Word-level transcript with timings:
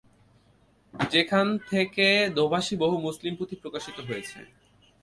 যেখান 0.93 1.47
থেকে 1.69 2.07
দোভাষী 2.35 2.75
বহু 2.75 2.95
মুসলিম 3.01 3.33
পুঁথি 3.35 3.55
প্রকাশিত 3.55 3.97
হয়েছে। 3.99 4.39